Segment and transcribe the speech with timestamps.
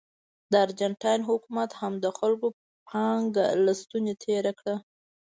[0.51, 2.47] د ارجنټاین حکومت هم د خلکو
[2.87, 4.75] پانګه له ستونې تېره کړه.